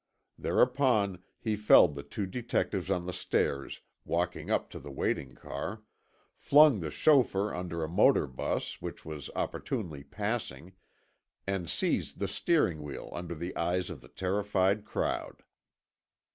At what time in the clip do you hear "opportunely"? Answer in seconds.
9.35-10.03